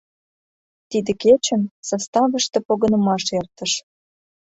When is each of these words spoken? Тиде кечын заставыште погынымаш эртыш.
Тиде 0.89 1.11
кечын 1.23 1.61
заставыште 1.89 2.57
погынымаш 2.67 3.23
эртыш. 3.39 3.71